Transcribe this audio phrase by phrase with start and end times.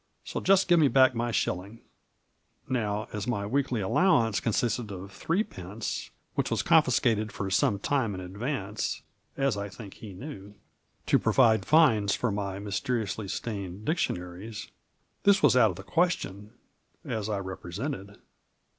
[0.25, 2.81] So just give me back my shilling!" 6 Digitized by VIjOOQIC 98 MARJORY.
[2.81, 8.15] Now, as my weekly aflowance consisted of three ptence, which was confiscated for some time
[8.15, 9.03] in advance
[9.37, 10.55] (as I think he knew),
[11.05, 14.71] to provide fines for my mysteri ously stained dictionaries,
[15.21, 16.53] this was out of the question,
[17.05, 18.17] as I represented.